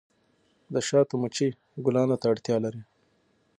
[0.73, 1.49] د شاتو مچۍ
[1.85, 2.81] ګلانو ته اړتیا لري